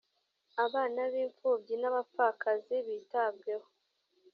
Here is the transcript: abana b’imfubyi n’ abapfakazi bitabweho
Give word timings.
abana 0.65 1.01
b’imfubyi 1.11 1.75
n’ 1.81 1.83
abapfakazi 1.89 2.75
bitabweho 2.87 3.67